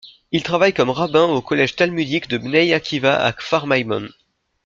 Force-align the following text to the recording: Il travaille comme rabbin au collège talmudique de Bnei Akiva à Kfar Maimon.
Il 0.31 0.41
travaille 0.41 0.73
comme 0.73 0.89
rabbin 0.89 1.25
au 1.27 1.43
collège 1.43 1.75
talmudique 1.75 2.27
de 2.27 2.39
Bnei 2.39 2.73
Akiva 2.73 3.21
à 3.23 3.33
Kfar 3.33 3.67
Maimon. 3.67 4.09